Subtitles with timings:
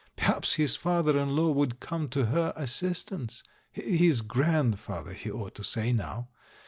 [0.15, 5.53] Perhaps his father in law would come to her as sistance?— his "grandfather," he ought
[5.53, 6.29] to say now!